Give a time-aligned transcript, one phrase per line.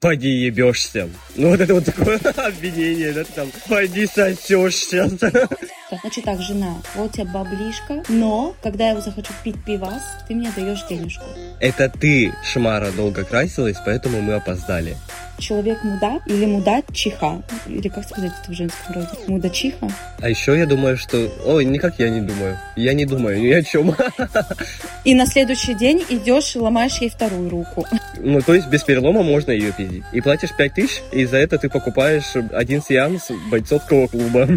[0.00, 1.08] Пойди ебешься.
[1.36, 5.10] Ну вот это вот такое обвинение, да, ты там, пойди сосешься.
[5.88, 10.50] Значит так, жена, вот у тебя баблишка, но когда я захочу пить пивас, ты мне
[10.56, 11.24] даешь денежку.
[11.60, 14.96] Это ты, Шмара, долго красилась, поэтому мы опоздали.
[15.38, 19.88] Человек мудак или мудачиха, или как сказать это в женском роде, мудачиха.
[20.18, 21.30] А еще я думаю, что...
[21.44, 22.58] Ой, никак я не думаю.
[22.74, 23.94] Я не думаю ни о чем.
[25.04, 27.86] И на следующий день идешь и ломаешь ей вторую руку.
[28.18, 30.04] Ну, то есть без перелома можно ее пиздить.
[30.12, 34.48] И платишь 5 тысяч, и за это ты покупаешь один сеанс бойцовского клуба.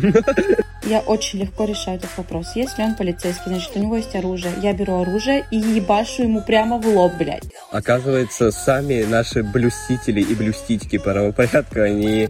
[0.85, 2.55] Я очень легко решаю этот вопрос.
[2.55, 4.53] Если он полицейский, значит, у него есть оружие.
[4.61, 7.43] Я беру оружие и ебашу ему прямо в лоб, блядь.
[7.71, 12.29] Оказывается, сами наши блюстители и блюстительки правопорядка, они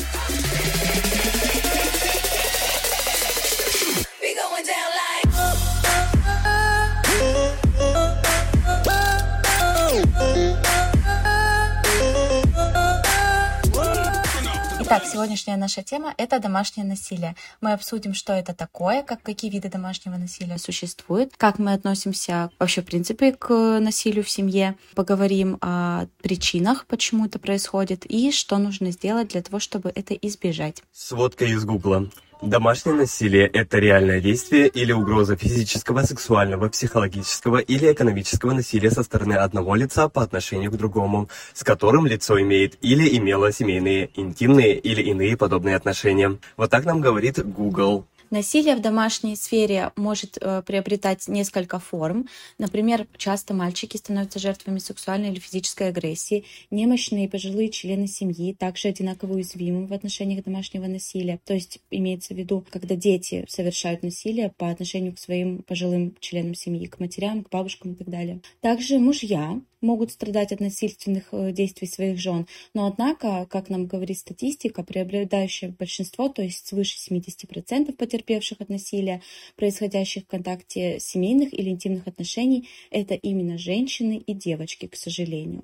[14.93, 17.37] Итак, сегодняшняя наша тема— это домашнее насилие.
[17.61, 22.81] Мы обсудим, что это такое, как, какие виды домашнего насилия существуют, как мы относимся вообще,
[22.81, 24.75] в принципе, к насилию в семье.
[24.93, 30.83] Поговорим о причинах, почему это происходит, и что нужно сделать для того, чтобы это избежать.
[30.91, 32.09] Сводка из Гугла.
[32.41, 39.33] Домашнее насилие– это реальное действие или угроза физического, сексуального, психологического или экономического насилия со стороны
[39.33, 45.03] одного лица по отношению к другому, с которым лицо имеет или имело семейные, интимные или
[45.03, 46.39] иные подобные отношения.
[46.57, 48.05] Вот так нам говорит Google.
[48.31, 52.29] Насилие в домашней сфере может э, приобретать несколько форм.
[52.57, 56.45] Например, часто мальчики становятся жертвами сексуальной или физической агрессии.
[56.71, 61.41] Немощные и пожилые члены семьи также одинаково уязвимы в отношениях домашнего насилия.
[61.43, 66.55] То есть имеется в виду, когда дети совершают насилие по отношению к своим пожилым членам
[66.55, 68.39] семьи, к матерям, к бабушкам и так далее.
[68.61, 72.47] Также мужья могут страдать от насильственных э, действий своих жен.
[72.73, 79.21] Но однако, как нам говорит статистика, преобладающее большинство, то есть свыше 70% потерпевших от насилия,
[79.55, 85.63] происходящих в контакте семейных или интимных отношений, это именно женщины и девочки, к сожалению.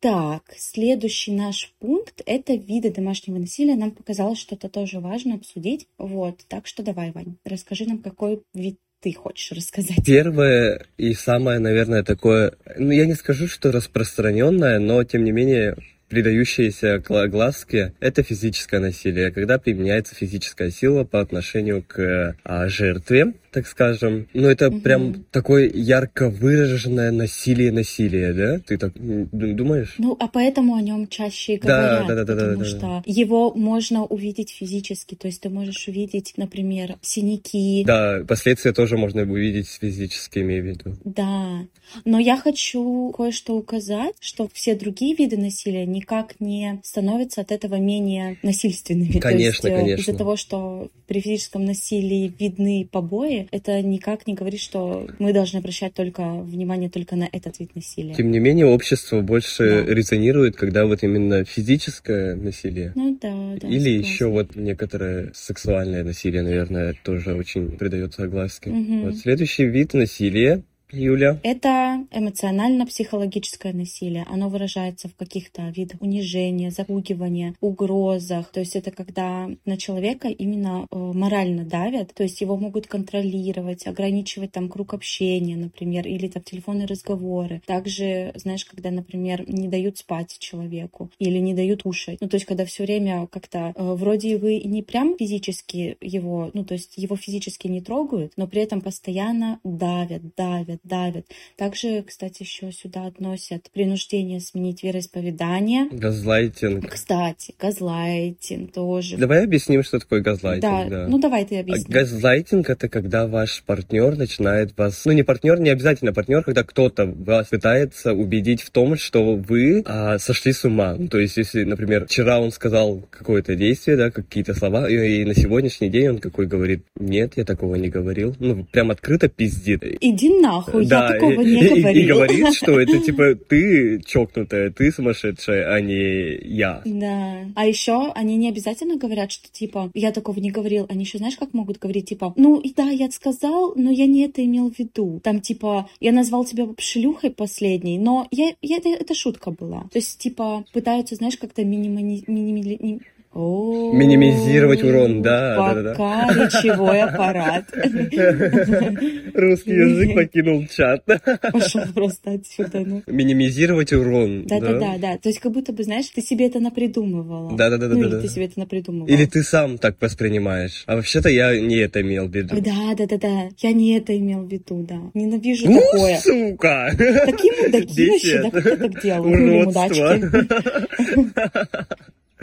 [0.00, 3.76] Так, следующий наш пункт– это виды домашнего насилия.
[3.76, 5.88] Нам показалось, что это тоже важно обсудить.
[5.96, 10.04] Вот, так что давай, Вань, расскажи нам, какой вид ты хочешь рассказать?
[10.04, 15.76] Первое и самое, наверное, такое, ну, я не скажу, что распространенное, но, тем не менее,
[16.08, 23.66] придающееся глазке, это физическое насилие, когда применяется физическая сила по отношению к а, жертве, так
[23.66, 24.28] скажем.
[24.34, 24.80] Ну, это угу.
[24.80, 28.58] прям такое ярко выраженное насилие-насилие, да?
[28.58, 29.94] Ты так думаешь?
[29.98, 33.02] Ну, а поэтому о нем чаще говорят, да, да, да, потому да, да, что да.
[33.06, 37.82] его можно увидеть физически, то есть ты можешь увидеть, например, синяки.
[37.86, 40.96] Да, последствия тоже можно увидеть физически, имею в виду.
[41.04, 41.66] Да,
[42.04, 47.76] но я хочу кое-что указать, что все другие виды насилия никак не становятся от этого
[47.76, 49.18] менее насильственными.
[49.18, 50.00] Конечно, то есть, э, конечно.
[50.02, 55.58] Из-за того, что при физическом насилии видны побои, это никак не говорит, что мы должны
[55.58, 58.14] обращать только внимание только на этот вид насилия.
[58.14, 59.94] Тем не менее, общество больше да.
[59.94, 62.92] резонирует, когда вот именно физическое насилие.
[62.94, 63.68] Ну да, да.
[63.68, 68.70] Или еще вот некоторое сексуальное насилие, наверное, тоже очень придается огласке.
[68.70, 69.00] Угу.
[69.06, 70.62] Вот следующий вид насилия
[70.96, 71.38] Юля?
[71.42, 74.24] Это эмоционально-психологическое насилие.
[74.28, 78.50] Оно выражается в каких-то видах унижения, запугивания, угрозах.
[78.50, 83.86] То есть это когда на человека именно э, морально давят, то есть его могут контролировать,
[83.86, 87.62] ограничивать там круг общения, например, или там телефонные разговоры.
[87.66, 92.18] Также, знаешь, когда, например, не дают спать человеку или не дают кушать.
[92.20, 96.64] Ну, то есть когда все время как-то э, вроде вы не прям физически его, ну,
[96.64, 101.26] то есть его физически не трогают, но при этом постоянно давят, давят, давят.
[101.56, 105.88] Также, кстати, еще сюда относят принуждение сменить вероисповедание.
[105.90, 106.90] Газлайтинг.
[106.90, 109.16] Кстати, газлайтинг тоже.
[109.16, 110.62] Давай объясним, что такое газлайтинг.
[110.62, 111.08] Да, да.
[111.08, 111.92] ну давай ты объясни.
[111.92, 115.04] Газлайтинг— это когда ваш партнер начинает вас...
[115.04, 119.82] Ну, не партнер, не обязательно партнер, когда кто-то вас пытается убедить в том, что вы
[119.84, 120.94] а, сошли с ума.
[120.98, 125.24] Ну, то есть, если, например, вчера он сказал какое-то действие, да, какие-то слова, и, и
[125.24, 128.36] на сегодняшний день он какой говорит, нет, я такого не говорил.
[128.38, 129.82] Ну, прям открыто пиздит.
[130.00, 132.16] Иди нахуй нахуй, я Да, такого и, не и- и говорил.
[132.16, 136.82] говорит, что это типа ты чокнутая, ты сумасшедшая, а не я.
[136.84, 137.46] Да.
[137.54, 140.86] А еще они не обязательно говорят, что типа я такого не говорил.
[140.88, 144.24] Они еще знаешь, как могут говорить, типа, ну и да, я сказал, но я не
[144.24, 145.20] это имел в виду.
[145.22, 149.82] Там типа я назвал тебя шлюхой последней, но я, я это, это шутка была.
[149.92, 153.00] То есть типа пытаются, знаешь, как-то минимали, минимали,
[153.38, 155.90] О, Минимизировать урон, да, да, да, да.
[155.90, 157.64] Пока речевой аппарат.
[159.34, 161.04] Русский язык покинул чат.
[161.52, 162.80] Пошел просто отсюда.
[162.80, 163.02] ну.
[163.06, 164.46] Минимизировать урон.
[164.46, 165.18] Да, да, да, да.
[165.18, 167.54] То есть как будто бы, знаешь, ты себе это напридумывала.
[167.56, 168.20] Да, да, да, да, Ну, да, или да.
[168.22, 169.06] ты себе это напридумывал.
[169.06, 170.84] Или ты сам так воспринимаешь.
[170.86, 172.56] А вообще-то я не это имел в виду.
[172.62, 173.48] Да, да, да, да.
[173.58, 174.98] Я не это имел в виду, да.
[175.12, 176.16] Ненавижу Ну, такое.
[176.20, 176.90] сука!
[177.26, 179.58] Такие мудаки вообще, да, как я так делаю?
[179.68, 180.16] Уродство.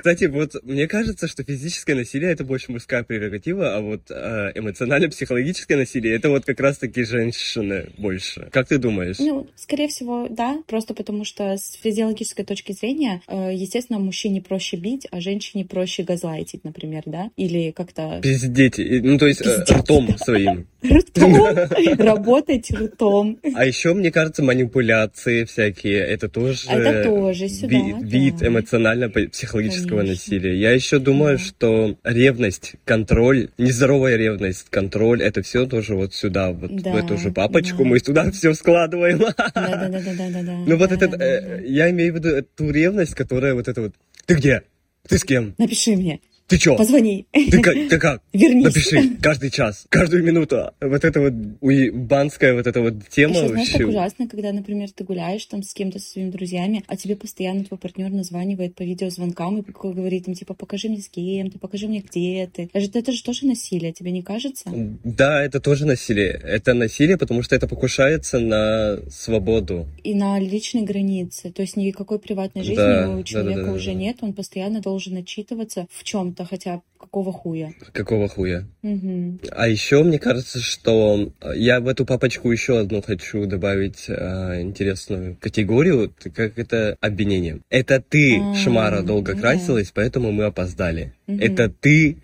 [0.03, 5.77] Кстати, вот мне кажется, что физическое насилие это больше мужская прерогатива, а вот э, эмоционально-психологическое
[5.77, 8.49] насилие это вот как раз-таки женщины больше.
[8.51, 9.15] Как ты думаешь?
[9.19, 14.75] Ну, скорее всего, да, просто потому что с физиологической точки зрения, э, естественно, мужчине проще
[14.75, 17.31] бить, а женщине проще газлайтить, например, да?
[17.37, 18.79] Или как-то Пиздеть.
[18.79, 19.69] Ну, то есть э, Пиздеть.
[19.69, 20.67] ртом своим.
[20.83, 21.35] ртом,
[21.97, 23.39] работать ртом.
[23.55, 27.99] А еще, мне кажется, манипуляции всякие, это тоже, Это тоже сюда, ви- да.
[28.01, 30.11] вид эмоционально-психологического Конечно.
[30.33, 30.55] насилия.
[30.59, 31.43] Я еще думаю, Да.
[31.43, 37.17] что ревность, контроль, нездоровая ревность, контроль, это все тоже вот сюда, вот Да, в эту
[37.17, 37.89] же папочку, да.
[37.89, 39.19] мы туда все складываем.
[39.19, 40.53] Да-да-да-да-да-да.
[40.67, 43.67] Ну вот да, это, да, да, э, я имею в виду эту ревность, которая вот
[43.67, 43.93] это вот,
[44.25, 44.63] ты где?
[45.07, 45.53] Ты с кем?
[45.57, 46.75] Напиши мне, Ты чё?
[46.75, 47.73] позвони, Ты как?
[47.73, 48.21] Ты как?
[48.33, 48.65] вернись.
[48.65, 50.71] Напиши каждый час, каждую минуту.
[50.81, 53.97] Вот это вот уебанская вот эта вот тема Еще, знаешь, так вообще.
[53.97, 57.77] ужасно, когда, например, ты гуляешь там с кем-то, со своими друзьями, а тебе постоянно твой
[57.77, 61.99] партнер названивает по видеозвонкам и говорит, там, типа, покажи мне с кем ты, покажи мне,
[62.07, 62.69] где ты.
[62.73, 64.69] Это же, это же тоже насилие, тебе не кажется?
[65.03, 66.39] Да, это тоже насилие.
[66.43, 69.87] Это насилие, потому что это покушается на свободу.
[70.03, 71.51] И на личной границе.
[71.51, 73.93] То есть никакой приватной жизни Да, у да, человека да, да, уже да.
[73.93, 77.73] нет, он постоянно должен отчитываться в чем-то, хотя какого хуя.
[77.91, 78.65] Какого хуя?
[78.81, 79.39] Мгм.
[79.51, 85.37] А еще мне кажется, что я в эту папочку еще одну хочу добавить э, интересную
[85.39, 87.59] категорию, как это обвинение.
[87.69, 91.13] Это ты, А, Шмара, долго красилась, поэтому мы опоздали.
[91.27, 91.39] Мгм.
[91.39, 92.17] Это ты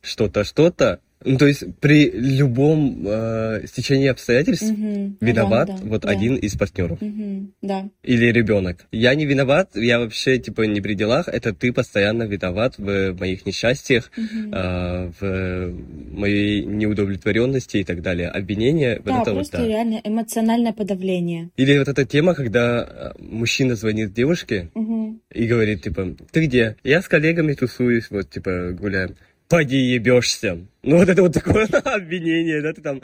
[0.00, 1.00] что-то, что-то.
[1.26, 4.86] Ну, то есть при любом э, стечении обстоятельств Мгм.
[4.86, 6.08] Ну да, виноват да, вот да.
[6.10, 7.00] один из партнеров.
[7.00, 7.52] Мгм.
[7.62, 7.88] Да.
[8.04, 8.86] Или ребенок.
[8.92, 13.44] Я не виноват, я вообще типа не при делах, это ты постоянно виноват в моих
[13.44, 14.52] несчастьях, Мгм.
[14.54, 15.74] а, в
[16.12, 18.28] моей неудовлетворенности и так далее.
[18.28, 19.66] Обвинение, Да, вот это вот просто да.
[19.66, 21.50] реально эмоциональное подавление.
[21.56, 25.20] Или вот эта тема, когда а, мужчина звонит девушке Мгм.
[25.34, 26.76] и говорит, типа, ты где?
[26.84, 29.16] Я с коллегами тусуюсь, вот, типа, гуляем.
[29.48, 30.58] Пойди ебешься.
[30.82, 33.00] Ну, вот это вот такое обвинение, да, ты там,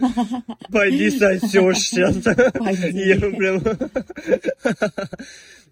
[0.70, 2.12] пойди сосешься.
[2.54, 3.08] Пойди.
[3.08, 3.62] Я прям...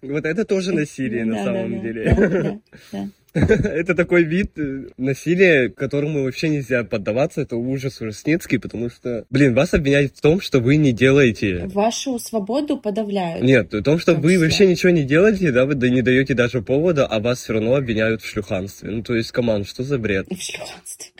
[0.01, 2.59] Вот это тоже насилие на самом деле.
[3.33, 7.41] Это такой вид э, насилия, которому вообще нельзя поддаваться.
[7.41, 11.67] Это ужас ужасницкий, потому что, блин, вас обвиняют в том, что вы не делаете.
[11.67, 13.43] Вашу свободу подавляют.
[13.43, 14.67] Нет, в том, что вы Вообще.
[14.67, 18.27] ничего не делаете, да, вы не даете даже повода, а вас все равно обвиняют в
[18.27, 18.91] шлюханстве.
[18.91, 20.27] Ну, то есть, команд, что за бред?
[20.29, 21.11] В шлюханстве.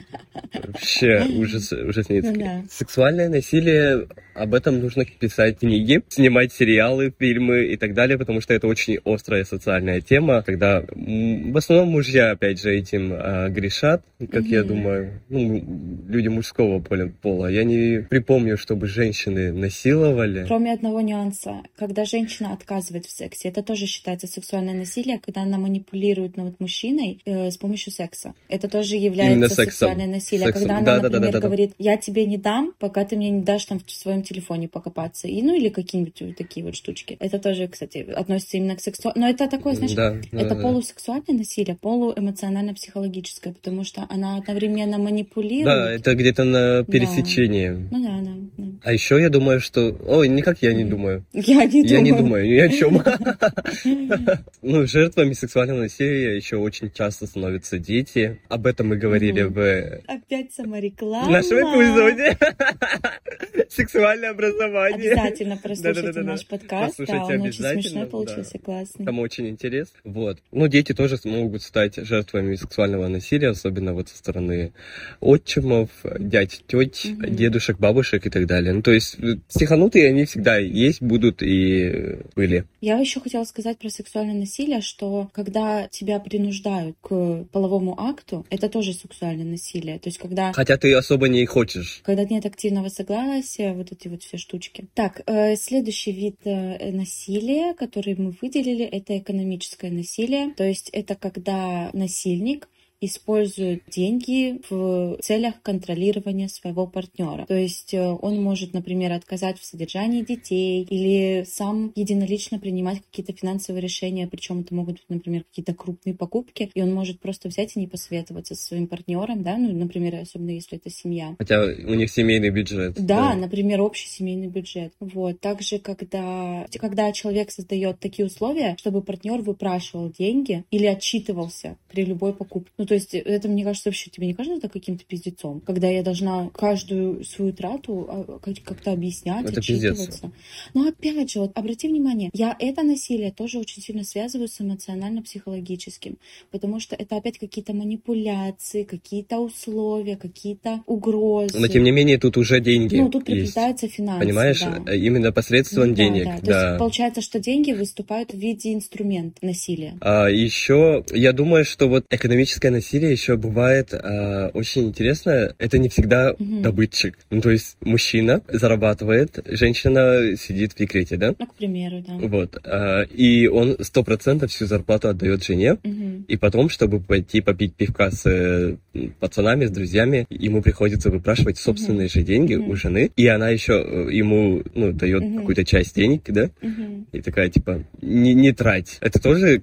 [0.53, 2.43] Вообще ужас, ужасницкий.
[2.43, 2.65] Ну.
[2.69, 8.53] Сексуальное насилие, об этом нужно писать книги, снимать сериалы, фильмы и так далее, потому что
[8.53, 14.45] это очень острая социальная тема, когда в основном мужья, опять же, этим а, грешат, как
[14.45, 14.67] я Мгм.
[14.67, 15.63] думаю, ну,
[16.07, 17.47] люди мужского поля, пола.
[17.47, 20.45] Я не припомню, чтобы женщины насиловали.
[20.47, 25.57] Кроме одного нюанса, когда женщина отказывает в сексе, это тоже считается сексуальное насилие, когда она
[25.57, 28.33] манипулирует над мужчиной э, с помощью секса.
[28.47, 29.65] Это тоже является Именно сексом.
[29.65, 30.45] сексуальное насилие.
[30.47, 30.61] Сексом.
[30.61, 31.47] Когда она, Да, да, да, например, да, да.
[31.47, 35.27] говорит, я тебе не дам, пока ты мне не дашь там в своем телефоне покопаться.
[35.27, 37.17] И, ну или какие-нибудь вот такие вот штучки.
[37.19, 39.25] Это тоже, кстати, относится именно к сексуальному.
[39.25, 40.61] Но это такое, знаешь, Да, да, это да.
[40.61, 45.65] полусексуальное насилие, полуэмоционально-психологическое, потому что она одновременно манипулирует.
[45.65, 47.69] Да, это где-то на пересечении.
[47.69, 48.40] Ну да, да, да.
[48.83, 49.95] А еще я думаю, что...
[50.07, 51.23] Ой, никак я не думаю.
[51.33, 52.03] Я не Я думаю.
[52.03, 53.01] не думаю ни о чем.
[54.63, 58.39] Ну, жертвами сексуального насилия еще очень часто становятся дети.
[58.47, 61.31] Об этом мы говорили в Опять самореклама.
[61.31, 62.37] нашем эпизоде.
[63.69, 65.11] Сексуальное образование.
[65.11, 66.97] Обязательно прослушайте наш подкаст.
[66.97, 69.05] Послушайте он очень смешной получился, классный.
[69.05, 69.99] Там очень интересно.
[70.03, 70.39] Вот.
[70.51, 74.73] Ну, дети тоже могут стать жертвами сексуального насилия, особенно вот со стороны
[75.19, 78.70] отчимов, дядь, теть, дедушек, бабушек и так далее.
[78.71, 78.77] Далее.
[78.77, 82.65] Ну, то есть э, психанутые они всегда есть, будут и были.
[82.81, 88.69] Я еще хотела сказать про сексуальное насилие, что когда тебя принуждают к половому акту, это
[88.69, 89.99] тоже сексуальное насилие.
[89.99, 90.53] То есть когда...
[90.53, 92.01] Хотя ты особо не хочешь.
[92.03, 94.85] Когда нет активного согласия, вот эти вот все штучки.
[94.93, 100.53] Так, э, следующий вид э, насилия, который мы выделили, это экономическое насилие.
[100.55, 102.67] То есть это когда насильник
[103.01, 107.45] использует деньги в целях контролирования своего партнера.
[107.47, 113.33] То есть э, он может, например, отказать в содержании детей или сам единолично принимать какие-то
[113.33, 117.75] финансовые решения, причем это могут быть, например, какие-то крупные покупки, и он может просто взять
[117.75, 121.35] и не посоветоваться со своим партнером, да, ну, например, особенно если это семья.
[121.39, 122.93] Хотя у них семейный бюджет.
[122.95, 123.35] Да, да.
[123.35, 124.93] например, общий семейный бюджет.
[124.99, 125.39] Вот.
[125.39, 132.33] Также, когда, когда человек создает такие условия, чтобы партнер выпрашивал деньги или отчитывался при любой
[132.33, 132.71] покупке.
[132.77, 135.61] Ну, то есть это, мне кажется, вообще тебе не кажется это каким-то пиздецом?
[135.61, 140.07] Когда я должна каждую свою трату а, как-то объяснять, это отчитываться.
[140.07, 140.31] Пиздец.
[140.73, 146.17] Но опять же, вот обрати внимание, я это насилие тоже очень сильно связываю с эмоционально-психологическим,
[146.51, 151.57] потому что это опять какие-то манипуляции, какие-то условия, какие-то угрозы.
[151.57, 154.59] Но тем не менее тут уже деньги Ну, тут приплетаются финансы, Понимаешь?
[154.59, 154.93] Да.
[154.93, 156.25] Именно посредством ну, денег.
[156.25, 156.41] Да, да.
[156.41, 156.43] да.
[156.43, 159.97] То есть получается, что деньги выступают в виде инструмента насилия.
[160.01, 165.53] А еще я думаю, что вот экономическое насилие еще бывает а, очень интересно.
[165.57, 166.61] Это не всегда угу.
[166.61, 167.17] добытчик.
[167.29, 171.33] Ну, то есть мужчина зарабатывает, женщина сидит в декрете, да?
[171.37, 172.13] Ну, к примеру, да.
[172.27, 172.57] Вот.
[172.63, 175.73] А, и он сто процентов всю зарплату отдает жене.
[175.83, 176.25] Угу.
[176.27, 178.75] И потом, чтобы пойти попить пивка с э,
[179.19, 182.13] пацанами, с друзьями, ему приходится выпрашивать собственные угу.
[182.13, 182.71] же деньги угу.
[182.71, 183.11] у жены.
[183.15, 185.37] И она еще э, ему ну, дает угу.
[185.39, 186.49] какую-то часть денег, да?
[186.61, 187.05] Угу.
[187.13, 188.97] И такая, типа, не, не трать.
[189.01, 189.61] Это тоже,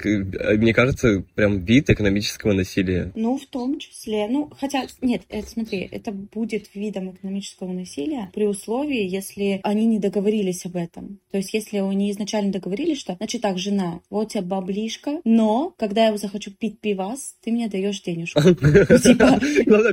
[0.57, 3.08] мне кажется, прям вид экономического насилия.
[3.15, 4.29] Ну, в том числе.
[4.29, 9.99] Ну, хотя, нет, это, смотри, это будет видом экономического насилия при условии, если они не
[9.99, 11.21] договорились об этом.
[11.31, 15.75] То есть, если они изначально договорились, что, значит так, жена, вот у тебя баблишка, но
[15.79, 18.41] когда я захочу пить пивас, ты мне даешь денежку.
[18.43, 19.41] Типа...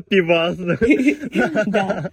[0.10, 0.58] Пивас.
[1.66, 2.12] Да.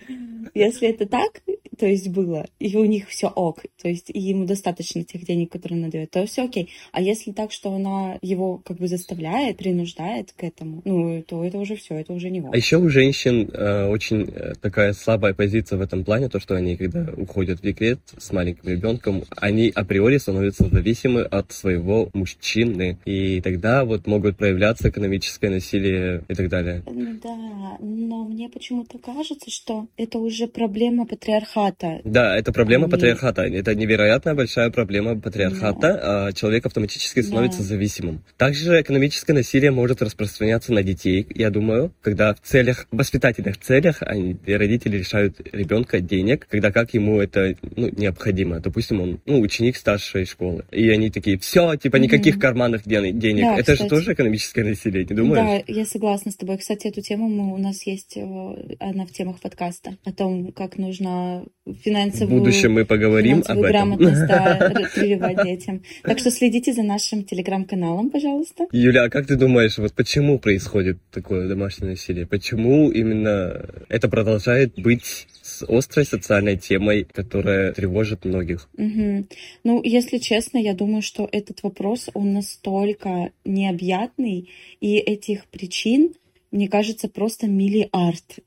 [0.54, 1.42] Если это так,
[1.78, 5.82] то есть было, и у них все ок, то есть ему достаточно тех денег, которые
[5.82, 6.70] он дает, то все окей.
[6.92, 11.58] А если так, что она его как бы заставляет, принуждает к этому, ну, то это
[11.58, 15.78] уже все, это уже не А еще у женщин э, очень э, такая слабая позиция
[15.78, 20.18] в этом плане, то, что они, когда уходят в декрет с маленьким ребенком, они априори
[20.18, 26.82] становятся зависимы от своего мужчины, и тогда вот могут проявляться экономическое насилие и так далее.
[26.86, 31.71] Да, но мне почему-то кажется, что это уже проблема патриархата.
[32.04, 33.42] Да, это проблема патриархата.
[33.42, 36.00] Это невероятно большая проблема патриархата.
[36.02, 36.32] Да.
[36.32, 37.64] Человек автоматически становится да.
[37.64, 38.22] зависимым.
[38.36, 43.98] Также экономическое насилие может распространяться на детей, я думаю, когда в целях, в воспитательных целях
[44.00, 48.60] они, родители лишают ребенка денег, когда как ему это ну, необходимо.
[48.60, 50.64] Допустим, он ну, ученик старшей школы.
[50.70, 52.40] И они такие, все, типа никаких mm-hmm.
[52.40, 53.42] карманных денег.
[53.42, 53.82] Да, это кстати.
[53.82, 55.64] же тоже экономическое насилие, не думаешь?
[55.66, 56.58] Да, я согласна с тобой.
[56.58, 60.78] Кстати, эту тему мы, у нас есть, э, она в темах подкаста о том, как
[60.78, 62.36] нужно финансовую...
[62.36, 63.96] В будущем мы поговорим об этом.
[63.98, 65.82] да, прививать детям.
[66.02, 68.66] Так что следите за нашим телеграм-каналом, пожалуйста.
[68.72, 72.26] Юля, а как ты думаешь, вот почему происходит такое домашнее насилие?
[72.26, 78.68] Почему именно это продолжает быть с острой социальной темой, которая тревожит многих?
[78.76, 79.26] Угу.
[79.64, 84.50] Ну, если честно, я думаю, что этот вопрос, он настолько необъятный,
[84.80, 86.12] и этих причин,
[86.50, 88.40] мне кажется, просто миллиард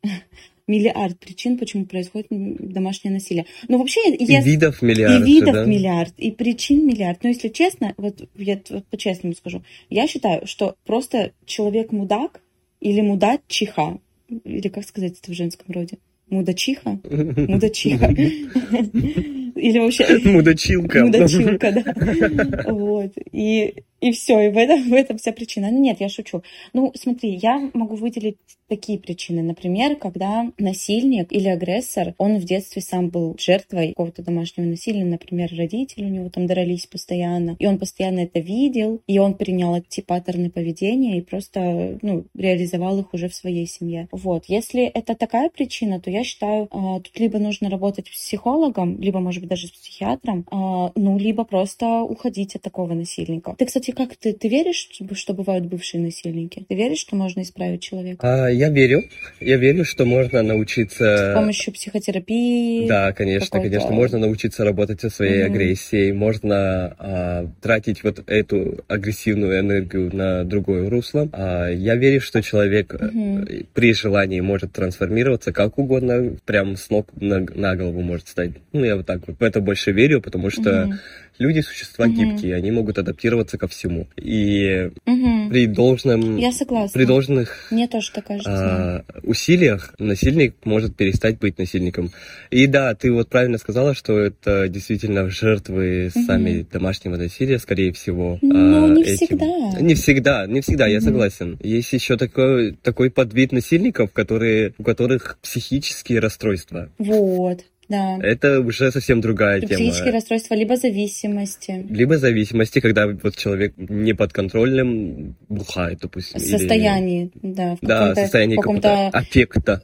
[0.68, 3.46] миллиард причин, почему происходит домашнее насилие.
[3.68, 4.10] Но вообще...
[4.10, 4.42] И я...
[4.42, 5.22] видов миллиард.
[5.22, 5.66] И видов да?
[5.66, 7.24] миллиард, и причин миллиард.
[7.24, 12.42] Но если честно, вот я вот по-честному скажу, я считаю, что просто человек мудак
[12.80, 14.00] или мудак чиха,
[14.44, 15.98] или как сказать это в женском роде?
[16.30, 17.00] Мудачиха?
[17.10, 18.08] Мудачиха.
[19.56, 20.20] Или вообще...
[20.26, 21.06] Мудачилка.
[21.06, 22.74] Мудачилка, да.
[22.74, 23.14] Вот.
[23.32, 25.72] И и все, и в этом, в этом вся причина.
[25.72, 26.44] Ну нет, я шучу.
[26.74, 28.38] Ну, смотри, я могу выделить
[28.68, 29.42] такие причины.
[29.42, 35.52] Например, когда насильник или агрессор, он в детстве сам был жертвой какого-то домашнего насилия, например,
[35.56, 40.02] родители у него там дрались постоянно, и он постоянно это видел, и он принял эти
[40.02, 44.08] паттерны поведения и просто, ну, реализовал их уже в своей семье.
[44.12, 44.46] Вот.
[44.48, 49.20] Если это такая причина, то я считаю, а, тут либо нужно работать с психологом, либо,
[49.20, 53.56] может быть, даже с психиатром, а, ну, либо просто уходить от такого насильника.
[53.58, 56.66] Ты, кстати, кстати, как ты, ты веришь, что бывают бывшие насильники?
[56.68, 58.46] Ты веришь, что можно исправить человека?
[58.46, 59.04] А, я верю.
[59.40, 61.32] Я верю, что можно научиться...
[61.32, 62.88] С помощью психотерапии?
[62.88, 63.92] Да, конечно, конечно.
[63.92, 65.54] Можно научиться работать со своей угу.
[65.54, 66.14] агрессией.
[66.14, 71.30] Можно а, тратить вот эту агрессивную энергию на другое русло.
[71.32, 73.46] А, я верю, что человек угу.
[73.74, 78.52] при желании может трансформироваться как угодно, прям с ног на, на голову может стать.
[78.74, 80.94] Ну, я вот так вот в это больше верю, потому что угу
[81.38, 82.14] люди существа угу.
[82.14, 84.08] гибкие, они могут адаптироваться ко всему.
[84.18, 85.50] И угу.
[85.50, 86.38] при должном...
[86.38, 86.92] Я согласна.
[86.94, 87.68] При должных...
[87.72, 88.52] Мне тоже так кажется.
[88.52, 92.12] А, усилиях насильник может перестать быть насильником.
[92.52, 96.26] И да, ты вот правильно сказала, что это действительно жертвы угу.
[96.26, 98.40] сами домашнего насилия, скорее всего.
[98.42, 99.28] Но а, не этим.
[99.28, 99.82] всегда.
[99.82, 100.92] Не всегда, не всегда, угу.
[100.92, 101.60] я согласен.
[101.62, 106.90] Есть еще такой, такой подвид насильников, которые, у которых психические расстройства.
[106.98, 107.62] Вот.
[107.88, 108.18] Да.
[108.22, 109.74] Это уже совсем другая тема.
[109.74, 111.86] Психические расстройства, либо зависимости.
[111.90, 116.40] Либо зависимости, когда вот человек не под контролем бухает, допустим.
[116.40, 117.54] В состоянии, или...
[117.54, 117.76] да.
[117.76, 119.84] В да, состоянии какого-то аффекта.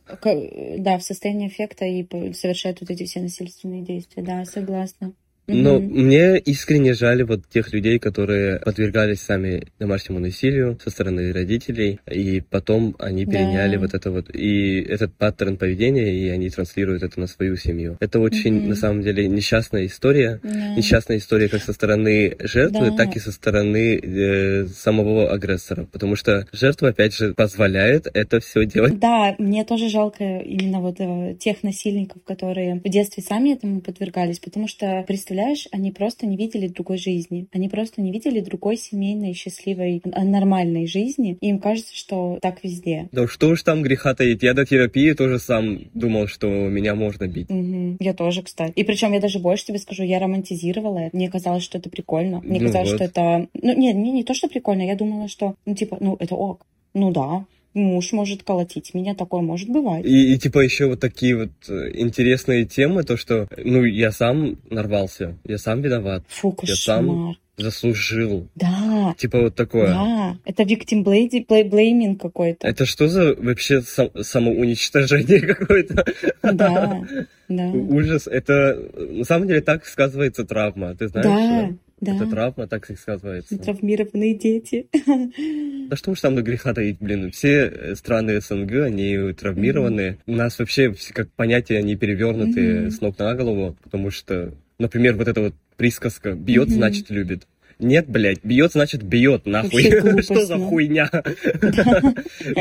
[0.78, 4.24] Да, в состоянии аффекта и совершает вот эти все насильственные действия.
[4.24, 5.14] Да, согласна.
[5.48, 5.90] Но mm-hmm.
[5.90, 12.42] мне искренне жаль вот тех людей, которые подвергались сами домашнему насилию со стороны родителей, и
[12.42, 13.82] потом они переняли да.
[13.82, 17.98] вот это вот, и этот паттерн поведения, и они транслируют это на свою семью.
[18.00, 18.68] Это очень, mm-hmm.
[18.68, 20.40] на самом деле, несчастная история.
[20.44, 20.76] Yeah.
[20.76, 22.98] Несчастная история как со стороны жертвы, да.
[22.98, 25.86] так и со стороны э, самого агрессора.
[25.92, 29.00] Потому что жертва, опять же, позволяет это все делать.
[29.00, 34.40] Да, мне тоже жалко именно вот э, тех насильников, которые в детстве сами этому подвергались,
[34.40, 37.48] потому что, представляете, представляешь, они просто не видели другой жизни.
[37.52, 41.38] Они просто не видели другой семейной, счастливой, нормальной жизни.
[41.42, 43.10] И им кажется, что так везде.
[43.12, 44.44] Да что уж там греха таить.
[44.44, 47.50] Я до терапии тоже сам думал, что меня можно бить.
[47.50, 47.98] Угу.
[48.00, 48.74] Я тоже, кстати.
[48.76, 51.16] И причем я даже больше тебе скажу, я романтизировала это.
[51.16, 52.42] Мне казалось, что это прикольно.
[52.44, 52.96] Мне ну казалось, вот.
[52.98, 53.48] что это...
[53.54, 54.84] Ну, нет, не, не то, что прикольно.
[54.84, 56.66] Я думала, что, ну, типа, ну, это ок.
[56.94, 60.06] Ну да, муж может колотить меня, такое может бывать.
[60.06, 64.58] И, и типа еще вот такие вот э, интересные темы, то что, ну, я сам
[64.70, 66.24] нарвался, я сам виноват.
[66.28, 66.70] Фу, кошмар.
[66.70, 68.48] Я сам заслужил.
[68.56, 69.14] Да.
[69.18, 69.88] Типа вот такое.
[69.88, 70.38] Да.
[70.46, 72.68] Это victim blaming какой-то.
[72.68, 76.06] Это что за вообще сам, самоуничтожение какое-то?
[76.44, 77.02] Да.
[77.52, 77.66] Да.
[77.66, 78.28] Ужас.
[78.28, 80.96] Это на самом деле так сказывается травма.
[80.96, 81.26] Ты знаешь?
[81.28, 81.76] Да.
[82.02, 82.16] Да.
[82.16, 83.58] Это травма, так и сказывается.
[83.58, 84.88] Травмированные дети.
[85.92, 87.32] Да что уж там до греха таить, блин.
[87.32, 90.02] Все э, страны СНГ, они травмированы.
[90.02, 90.20] Mm-hmm.
[90.26, 92.92] У нас вообще как понятия, они перевернуты mm-hmm.
[92.92, 96.72] с ног на голову, потому что, например, вот эта вот присказка «бьет, mm-hmm.
[96.72, 97.46] значит любит».
[97.78, 99.84] Нет, блядь, бьет, значит бьет, нахуй.
[100.22, 101.10] Что за хуйня?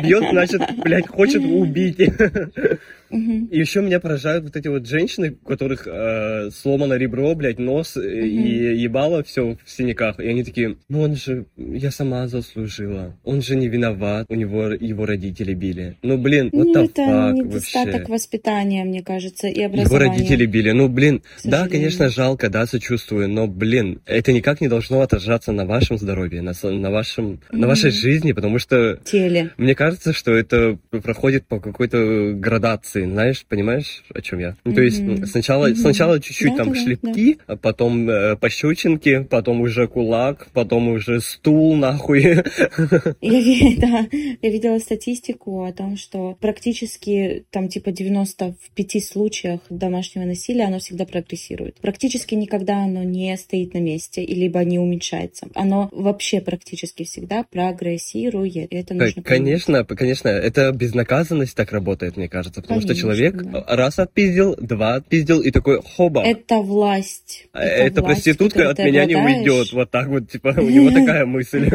[0.02, 2.00] Бьет, значит, блядь, хочет убить.
[3.10, 7.96] И еще меня поражают вот эти вот женщины, у которых э, сломано ребро, блядь, нос
[7.96, 8.04] угу.
[8.06, 10.20] и ебало все в синяках.
[10.20, 13.16] И они такие, ну он же, я сама заслужила.
[13.24, 15.96] Он же не виноват, у него его родители били.
[16.02, 18.12] Ну, блин, вот это fuck, недостаток вообще.
[18.12, 20.04] воспитания, мне кажется, и образования.
[20.04, 20.70] Его родители били.
[20.70, 25.66] Ну, блин, да, конечно, жалко, да, сочувствую, но, блин, это никак не должно отражаться на
[25.66, 28.98] вашем здоровье, на, на вашем, на вашей жизни, потому что...
[29.04, 29.50] Теле.
[29.56, 34.56] Мне кажется, что это проходит по какой-то градации эмоции, знаешь, понимаешь, о чем я?
[34.64, 35.76] Ну, то есть сначала, mm-hmm.
[35.76, 37.54] сначала чуть-чуть да, там да, шлепки, да.
[37.54, 42.20] а потом э, пощечинки, потом уже кулак, потом уже стул, нахуй.
[43.20, 44.08] Я, да,
[44.42, 51.04] я видела статистику о том, что практически там типа 95 случаях домашнего насилия оно всегда
[51.04, 51.76] прогрессирует.
[51.80, 55.48] Практически никогда оно не стоит на месте, либо не уменьшается.
[55.54, 58.40] Оно вообще практически всегда прогрессирует.
[58.56, 59.98] И это нужно Конечно, понимать.
[59.98, 65.50] конечно, это безнаказанность так работает, мне кажется, потому что человек раз отпиздил, два отпиздил, и
[65.50, 66.22] такой хоба.
[66.24, 67.48] Это власть.
[67.52, 69.72] А это Эта власть, проститутка от меня не уйдет.
[69.72, 71.70] Вот так вот, типа, у него такая мысль.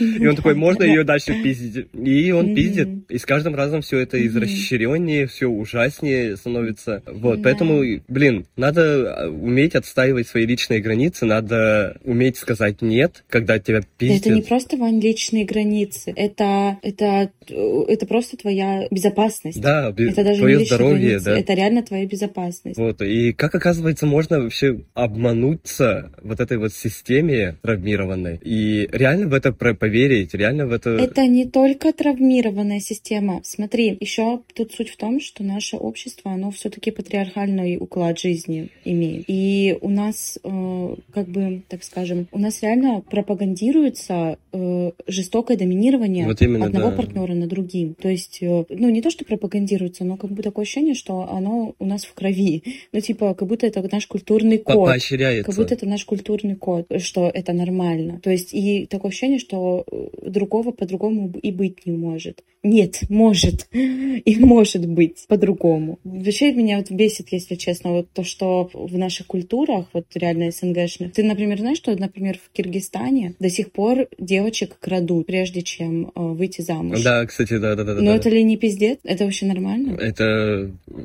[0.00, 1.86] И он такой, можно ее дальше пиздить?
[1.94, 2.88] И он пиздит.
[3.08, 7.02] И с каждым разом все это израсчереннее, все ужаснее становится.
[7.06, 13.58] Вот, поэтому, блин, надо а, уметь отстаивать свои личные границы, надо уметь сказать нет, когда
[13.58, 14.26] тебя пиздят.
[14.26, 19.60] Это не просто, Вань, личные границы, это, это, это просто твоя безопасность.
[19.60, 21.24] Да, это даже твое здоровье, границы.
[21.24, 21.38] да.
[21.38, 22.78] Это реально твоя безопасность.
[22.78, 29.34] Вот, и как оказывается, можно вообще обмануться вот этой вот системе травмированной и реально в
[29.34, 30.90] это поверить, реально в это...
[30.90, 33.40] Это не только травмированная система.
[33.44, 39.24] Смотри, еще тут суть в том, что наше общество, оно все-таки патриархальный уклад жизни имеет.
[39.26, 46.26] И у нас, э, как бы, так скажем, у нас реально пропагандируется э, жестокое доминирование
[46.26, 46.96] вот именно, одного да.
[46.96, 47.94] партнера над другим.
[48.00, 51.74] То есть, э, ну, не то, что пропагандируется, но как будто такое ощущение, что оно
[51.78, 52.62] у нас в крови.
[52.92, 54.74] Ну, типа, как будто это наш культурный код.
[54.74, 55.44] По Поощряется.
[55.44, 58.20] Как будто это наш культурный код, что это нормально.
[58.22, 62.42] То есть, и такое ощущение, что э, другого по-другому и быть не может.
[62.62, 63.68] Нет, может.
[63.72, 65.98] И может быть по-другому.
[66.04, 71.12] Вообще меня вот бесит, если честно, вот то, что в наших культурах, вот реально СНГшных,
[71.12, 76.20] ты, например, знаешь, что, например, в Киргизстане до сих пор девочек крадут, прежде чем э,
[76.20, 77.02] выйти замуж.
[77.02, 77.94] Да, кстати, да, да, да.
[77.94, 78.16] Но да.
[78.16, 78.98] это ли не пиздец?
[79.04, 79.96] Это вообще нормально?
[79.98, 80.24] Это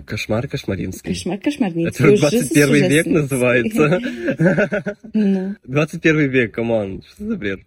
[0.05, 1.13] кошмар кошмаринский.
[1.13, 2.05] Кошмар кошмаринский.
[2.05, 3.99] Это 21 век называется.
[5.13, 5.55] 21
[6.15, 6.27] ну.
[6.27, 7.59] век, come on, что за бред?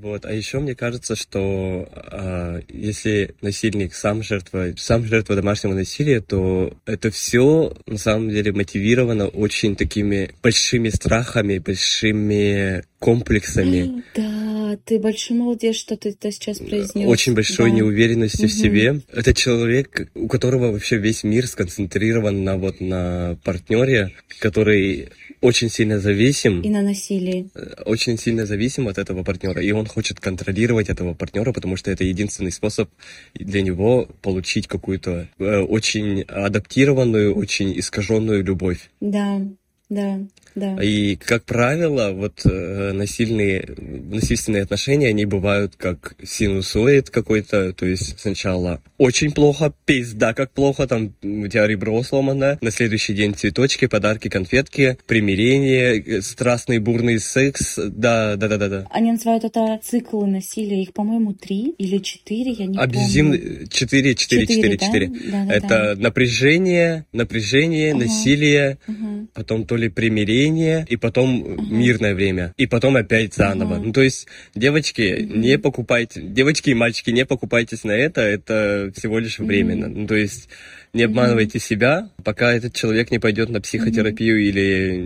[0.00, 0.24] Вот.
[0.24, 6.72] А еще мне кажется, что а, если насильник сам жертва, сам жертва домашнего насилия, то
[6.86, 14.04] это все на самом деле мотивировано очень такими большими страхами, большими комплексами.
[14.14, 17.08] Да, ты большой молодец, что ты это сейчас произнес.
[17.08, 17.76] Очень большой да.
[17.76, 18.52] неуверенностью угу.
[18.52, 19.00] в себе.
[19.12, 25.08] Это человек, у которого вообще весь мир сконцентрирован на вот на партнере, который
[25.40, 26.60] очень сильно зависим.
[26.62, 27.48] И на насилии.
[27.54, 29.60] Э, очень сильно зависим от этого партнера.
[29.62, 32.90] И он хочет контролировать этого партнера, потому что это единственный способ
[33.34, 38.90] для него получить какую-то э, очень адаптированную, очень искаженную любовь.
[39.00, 39.40] Да,
[39.88, 40.20] да.
[40.54, 40.82] Да.
[40.82, 48.18] И, как правило, вот э, насильные, насильственные отношения, они бывают как синусоид какой-то, то есть
[48.18, 53.86] сначала очень плохо, пизда как плохо, там у тебя ребро сломано, на следующий день цветочки,
[53.86, 58.86] подарки, конфетки, примирение, э, страстный бурный секс, да, да, да, да, да.
[58.90, 63.38] Они называют это циклы насилия, их, по-моему, три или четыре, я не Абьюзивный...
[63.38, 63.66] помню.
[63.68, 65.12] Четыре, четыре, четыре, четыре.
[65.48, 66.02] Это да.
[66.02, 68.04] напряжение, напряжение, ага.
[68.04, 69.26] насилие, ага.
[69.34, 73.76] потом то ли примирение, и потом мирное время, и потом опять заново.
[73.76, 73.84] Uh-huh.
[73.86, 75.38] Ну, то есть, девочки, uh-huh.
[75.38, 79.86] не покупайте, девочки и мальчики, не покупайтесь на это, это всего лишь временно.
[79.86, 80.00] Uh-huh.
[80.00, 80.48] Ну, то есть,
[80.92, 81.62] не обманывайте mm-hmm.
[81.62, 84.48] себя, пока этот человек не пойдет на психотерапию mm-hmm.
[84.48, 84.96] или,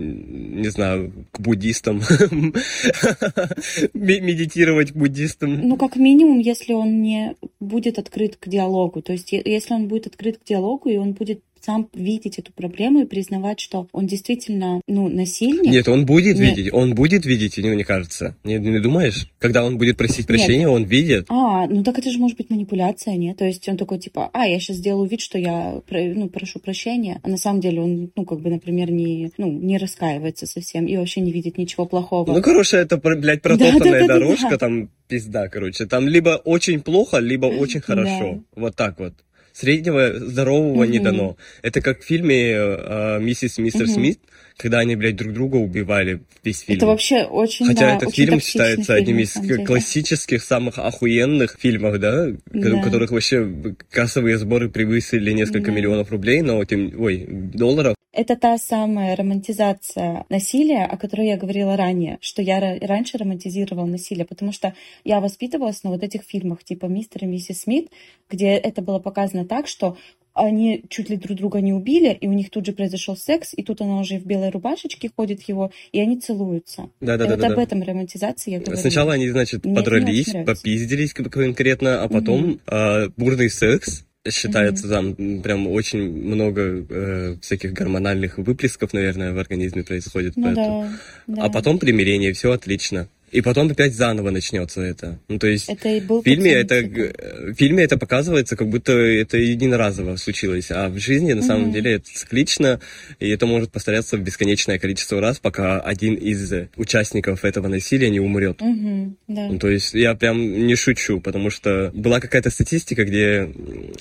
[0.61, 1.97] не знаю, к буддистам,
[3.93, 5.67] медитировать к буддистам.
[5.67, 9.01] Ну, как минимум, если он не будет открыт к диалогу.
[9.01, 13.01] То есть, если он будет открыт к диалогу, и он будет сам видеть эту проблему
[13.01, 15.71] и признавать, что он действительно, ну, насильник.
[15.71, 16.57] Нет, он будет Нет.
[16.57, 18.35] видеть, он будет видеть, мне, кажется.
[18.43, 19.29] Не, не думаешь?
[19.39, 20.69] Когда он будет просить прощения, Нет.
[20.69, 21.25] он видит.
[21.29, 23.37] А, ну так это же может быть манипуляция, нет?
[23.37, 27.19] То есть он такой, типа, а, я сейчас сделаю вид, что я, ну, прошу прощения,
[27.23, 30.97] а на самом деле он, ну, как бы, например, не, ну, не раскаивается совсем и
[30.97, 32.31] вообще не видит ничего плохого.
[32.31, 34.57] Ну, короче, это, блядь, протоптанная да, да, да, дорожка, да, да.
[34.57, 35.85] там пизда, короче.
[35.85, 38.43] Там либо очень плохо, либо очень хорошо.
[38.55, 38.61] Да.
[38.61, 39.13] Вот так вот
[39.53, 40.87] среднего здорового mm-hmm.
[40.87, 41.37] не дано.
[41.61, 43.87] Это как в фильме э, «Миссис мистер.
[43.87, 44.19] Смит»,
[44.57, 46.77] когда они, блядь, друг друга убивали весь фильм.
[46.77, 51.57] Это вообще очень, Хотя да, этот очень фильм считается фильм, одним из классических, самых охуенных
[51.59, 52.27] фильмов, да?
[52.51, 52.75] да?
[52.75, 55.77] У которых вообще кассовые сборы превысили несколько да.
[55.77, 57.95] миллионов рублей, но тем, ой, долларов.
[58.11, 64.25] Это та самая романтизация насилия, о которой я говорила ранее, что я раньше романтизировала насилие,
[64.25, 67.89] потому что я воспитывалась на вот этих фильмах типа «Мистер и миссис Смит»,
[68.29, 69.97] где это было показано так, что
[70.33, 73.63] они чуть ли друг друга не убили, и у них тут же произошел секс, и
[73.63, 76.89] тут она уже в белой рубашечке ходит его, и они целуются.
[77.01, 77.35] Да, да, да.
[77.35, 77.63] Вот об да.
[77.63, 78.77] этом романтизации я говорю.
[78.77, 82.59] Сначала они, значит, Мне подрались, попиздились конкретно, а потом угу.
[82.67, 85.15] э, бурный секс, считается mm-hmm.
[85.15, 90.37] там прям очень много э, всяких гормональных выплесков, наверное, в организме происходит.
[90.37, 90.89] Ну, да,
[91.27, 91.43] да.
[91.43, 95.19] А потом примирение, все отлично и потом опять заново начнется это.
[95.27, 100.15] Ну, то есть это в фильме это, в фильме это показывается, как будто это единоразово
[100.17, 101.47] случилось, а в жизни на mm-hmm.
[101.47, 102.79] самом деле это циклично,
[103.19, 108.19] и это может повторяться в бесконечное количество раз, пока один из участников этого насилия не
[108.19, 108.61] умрет.
[108.61, 109.13] Mm-hmm.
[109.29, 109.47] Да.
[109.47, 113.51] Ну, то есть я прям не шучу, потому что была какая-то статистика, где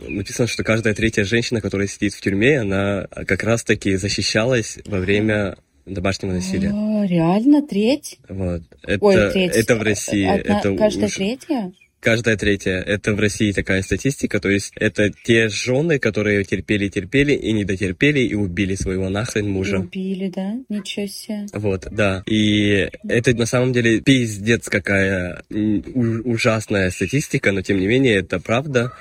[0.07, 5.57] написано, что каждая третья женщина, которая сидит в тюрьме, она как раз-таки защищалась во время
[5.87, 6.71] домашнего насилия.
[6.71, 7.67] А, реально?
[7.67, 8.19] Треть?
[8.29, 8.63] Вот.
[8.83, 9.53] Это, Ой, треть.
[9.53, 10.25] это в России.
[10.25, 11.15] Одна, это каждая уж...
[11.15, 11.73] третья?
[12.01, 12.79] Каждая третья.
[12.81, 14.41] Это в России такая статистика.
[14.41, 19.79] То есть это те жены, которые терпели-терпели и не дотерпели и убили своего нахрен мужа.
[19.79, 20.57] Убили, да?
[20.69, 21.47] Ничего себе.
[21.53, 22.25] Вот, да.
[22.27, 28.93] И это на самом деле пиздец какая ужасная статистика, но тем не менее это правда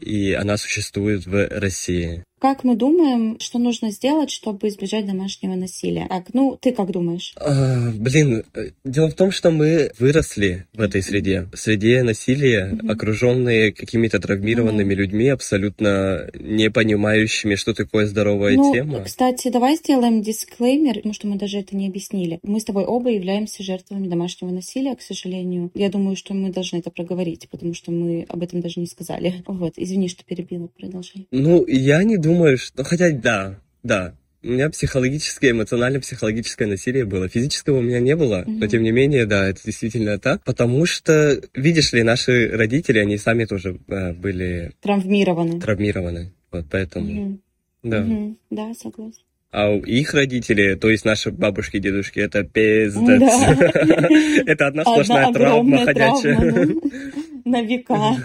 [0.00, 2.24] и она существует в России.
[2.40, 6.06] Как мы думаем, что нужно сделать, чтобы избежать домашнего насилия?
[6.08, 7.34] Так, ну, ты как думаешь?
[7.36, 8.44] А, блин,
[8.82, 12.90] дело в том, что мы выросли в этой среде, в среде насилия, mm-hmm.
[12.90, 14.96] окруженные какими-то травмированными mm-hmm.
[14.96, 19.02] людьми, абсолютно не понимающими, что такое здоровая ну, тема.
[19.04, 22.40] Кстати, давай сделаем дисклеймер, потому что мы даже это не объяснили.
[22.42, 25.70] Мы с тобой оба являемся жертвами домашнего насилия, к сожалению.
[25.74, 29.34] Я думаю, что мы должны это проговорить, потому что мы об этом даже не сказали.
[29.60, 31.26] Вот, извини, что перебила, продолжай.
[31.32, 32.84] Ну, я не думаю, что...
[32.84, 37.28] Хотя, да, да, у меня психологическое, эмоционально-психологическое насилие было.
[37.28, 38.58] Физического у меня не было, mm-hmm.
[38.58, 40.42] но тем не менее, да, это действительно так.
[40.44, 44.72] Потому что, видишь ли, наши родители, они сами тоже э, были...
[44.80, 45.60] Травмированы.
[45.60, 46.32] Травмированы.
[46.50, 47.10] Вот поэтому...
[47.10, 47.38] Mm-hmm.
[47.82, 47.98] Да.
[47.98, 48.36] Mm-hmm.
[48.50, 49.22] Да, согласна.
[49.52, 53.20] А их родители, то есть наши бабушки и дедушки, это пиздец.
[54.46, 56.38] Это одна сплошная травма ходячая.
[56.38, 56.80] Ну,
[57.44, 58.16] на века.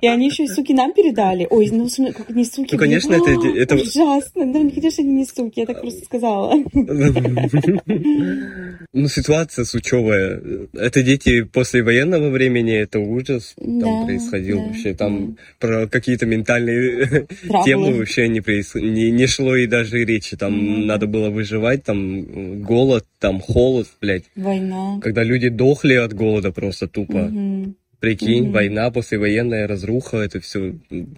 [0.00, 1.46] И они еще и суки нам передали.
[1.48, 2.70] Ой, ну как не суки.
[2.72, 3.76] Ну, конечно, это, это...
[3.76, 4.44] Ужасно.
[4.44, 6.54] Ну, конечно, они не суки, я так просто сказала.
[8.92, 10.40] Ну, ситуация сучевая.
[10.72, 14.94] Это дети после военного времени, это ужас там происходил вообще.
[14.94, 17.26] Там про какие-то ментальные
[17.64, 23.88] темы вообще не, шло и даже речи там надо было выживать, там голод, там холод,
[24.00, 24.24] блядь.
[24.34, 24.98] Война.
[25.02, 27.18] Когда люди дохли от голода просто тупо.
[27.18, 27.74] Mm-hmm.
[28.00, 28.50] Прикинь, mm-hmm.
[28.50, 30.74] война, послевоенная разруха, это все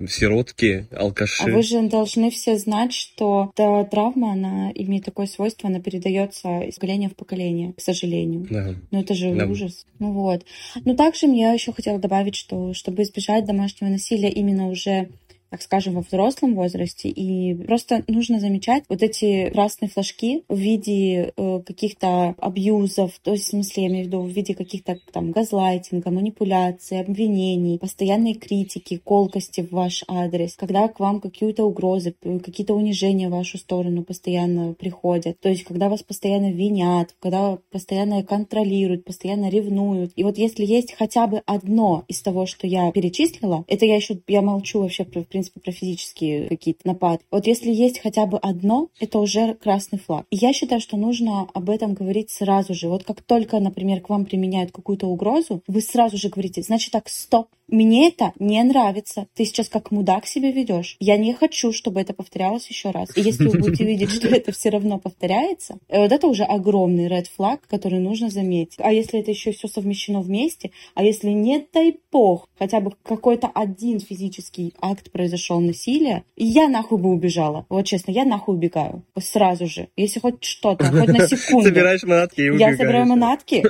[0.09, 1.45] сиротки, алкаши.
[1.45, 6.61] А вы же должны все знать, что эта травма, она имеет такое свойство, она передается
[6.61, 8.47] из поколения в поколение, к сожалению.
[8.49, 8.75] Да.
[8.91, 9.47] Ну это же да.
[9.47, 9.87] ужас.
[9.99, 10.45] Ну вот.
[10.85, 15.09] Ну также я еще хотела добавить, что чтобы избежать домашнего насилия именно уже
[15.51, 17.09] так скажем, во взрослом возрасте.
[17.09, 23.45] И просто нужно замечать вот эти красные флажки в виде э, каких-то абьюзов, то есть,
[23.45, 29.01] в смысле, я имею в виду, в виде каких-то там газлайтинга, манипуляций, обвинений, постоянной критики,
[29.03, 34.75] колкости в ваш адрес, когда к вам какие-то угрозы, какие-то унижения в вашу сторону постоянно
[34.75, 35.41] приходят.
[35.41, 40.13] То есть, когда вас постоянно винят, когда постоянно контролируют, постоянно ревнуют.
[40.17, 44.19] И вот если есть хотя бы одно из того, что я перечислила, это я еще,
[44.27, 45.11] я молчу вообще в
[45.43, 47.25] про физические какие-то нападки.
[47.31, 50.27] Вот если есть хотя бы одно, это уже красный флаг.
[50.31, 52.89] И я считаю, что нужно об этом говорить сразу же.
[52.89, 57.09] Вот как только, например, к вам применяют какую-то угрозу, вы сразу же говорите, значит так,
[57.09, 59.27] стоп, мне это не нравится.
[59.35, 60.97] Ты сейчас как мудак себя ведешь.
[61.01, 63.15] Я не хочу, чтобы это повторялось еще раз.
[63.17, 67.09] И если вы будете видеть, что это все равно повторяется, э, вот это уже огромный
[67.09, 68.79] red flag, который нужно заметить.
[68.79, 73.49] А если это еще все совмещено вместе, а если не дай бог, хотя бы какой-то
[73.49, 77.67] один физический акт произошел насилие, я нахуй бы убежала.
[77.69, 79.05] Вот честно, я нахуй убегаю.
[79.19, 79.89] Сразу же.
[79.97, 81.69] Если хоть что-то, хоть на секунду.
[81.69, 82.73] Собираешь манатки и убегаешь.
[82.73, 83.65] Я собираю манатки,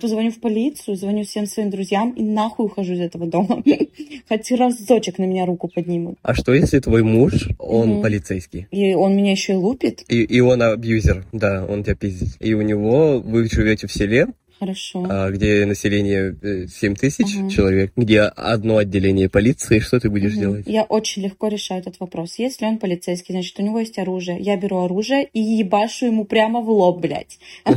[0.00, 3.62] позвоню в полицию, звоню всем своим друзьям и нахуй ухожу из этого этого дома.
[4.28, 6.18] Хоть разочек на меня руку поднимут.
[6.22, 8.02] А что, если твой муж, он mm.
[8.02, 8.66] полицейский?
[8.70, 10.04] И он меня еще и лупит?
[10.08, 12.36] И, и он абьюзер, да, он тебя пиздит.
[12.40, 14.28] И у него, вы живете в селе,
[14.58, 15.06] Хорошо.
[15.08, 16.34] А, где население
[16.68, 17.50] 7 э, тысяч ага.
[17.50, 20.40] человек, где одно отделение полиции, что ты будешь ага.
[20.40, 20.66] делать?
[20.66, 22.34] Я очень легко решаю этот вопрос.
[22.38, 24.38] Если он полицейский, значит, у него есть оружие.
[24.40, 27.38] Я беру оружие и ебашу ему прямо в лоб, блядь.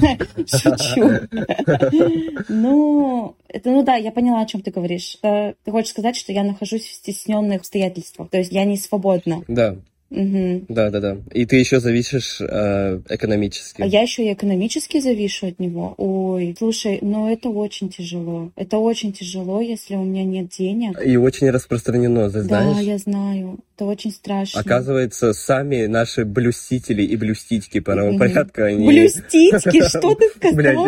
[0.47, 1.27] Шучу.
[2.49, 5.17] Ну, это, ну да, я поняла, о чем ты говоришь.
[5.23, 9.43] Э, ты хочешь сказать, что я нахожусь в стесненных обстоятельствах, то есть я не свободна.
[9.47, 9.77] Да,
[10.11, 10.65] Угу.
[10.67, 11.17] Да, да, да.
[11.33, 13.81] И ты еще зависишь э, экономически.
[13.81, 15.95] А я еще и экономически завишу от него.
[15.97, 18.51] Ой, слушай, ну это очень тяжело.
[18.57, 21.01] Это очень тяжело, если у меня нет денег.
[21.03, 22.75] И очень распространено, ты знаешь?
[22.75, 23.59] Да, я знаю.
[23.77, 24.59] Это очень страшно.
[24.59, 28.85] Оказывается, сами наши блюстители и блюстительки правопорядка, они...
[28.85, 29.87] Блюстители?
[29.87, 30.87] Что ты сказал?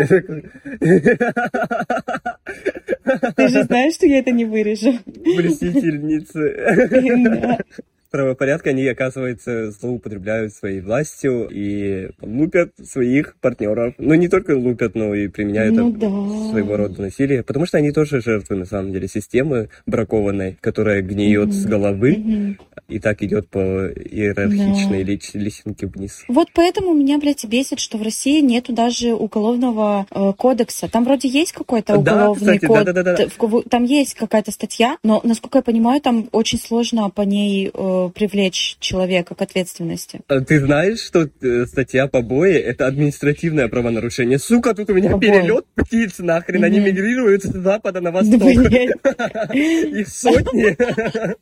[3.36, 5.00] Ты же знаешь, что я это не вырежу.
[5.06, 7.64] Блюстительницы
[8.14, 13.96] правопорядка, они, оказывается, злоупотребляют своей властью и лупят своих партнеров.
[13.98, 16.52] Ну, не только лупят, но и применяют ну, да.
[16.52, 21.50] своего рода насилие, потому что они тоже жертвы, на самом деле, системы бракованной, которая гниет
[21.50, 21.52] mm-hmm.
[21.54, 22.56] с головы mm-hmm.
[22.90, 25.40] и так идет по иерархичной да.
[25.40, 26.24] лесенке вниз.
[26.28, 30.88] Вот поэтому меня, блядь, бесит, что в России нету даже уголовного э, кодекса.
[30.88, 33.62] Там вроде есть какой-то уголовный да, кстати, код, да, да, да, да.
[33.72, 38.78] там есть какая-то статья, но, насколько я понимаю, там очень сложно по ней э, привлечь
[38.80, 40.22] человека к ответственности.
[40.28, 44.40] А ты знаешь, что э, статья побои– это административное правонарушение?
[44.40, 45.28] Сука, тут у меня побои.
[45.28, 46.66] перелет птиц нахрен, mm-hmm.
[46.66, 48.42] они мигрируют с запада на восток.
[49.54, 50.76] Их сотни.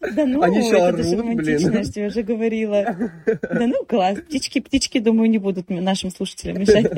[0.00, 2.96] Да ну, Они еще это же романтичность, я уже говорила.
[3.26, 4.18] Да ну, класс.
[4.18, 6.90] Птички, птички, думаю, не будут нашим слушателям мешать.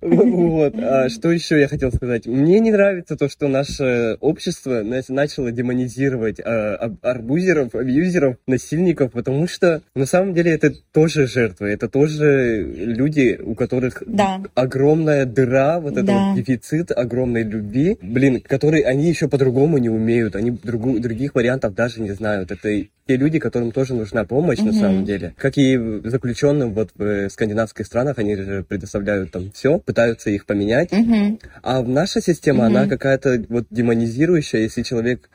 [0.00, 0.74] Вот.
[0.76, 2.26] А что еще я хотел сказать?
[2.26, 9.82] Мне не нравится то, что наше общество начало демонизировать а, арбузеров, абьюзеров, насильников, потому что
[9.94, 14.40] на самом деле это тоже жертвы, это тоже люди, у которых да.
[14.54, 16.28] огромная дыра, вот это да.
[16.28, 21.74] вот дефицит огромной любви, блин, который они еще по-другому не умеют, они друг, других вариантов
[21.74, 22.50] даже не знают.
[22.50, 24.66] Это те люди, которым тоже нужна помощь угу.
[24.66, 25.34] на самом деле.
[25.38, 30.92] Как и заключенным вот в скандинавских странах, они же предоставляют там все, пытаются их поменять.
[30.92, 31.40] Угу.
[31.62, 32.76] А наша система, угу.
[32.76, 35.30] она какая-то вот демонизирующая, если человек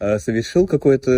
[0.00, 1.10] э, совершил какое-то